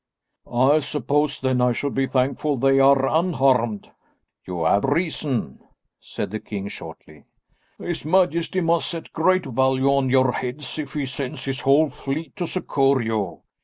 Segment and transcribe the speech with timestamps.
[0.51, 3.91] "I suppose then I should be thankful they are unharmed?"
[4.47, 5.59] "You have reason,"
[5.99, 7.25] said the king shortly.
[7.77, 12.35] "His majesty must set great value on your heads if he sends his whole fleet
[12.37, 13.41] to succour you."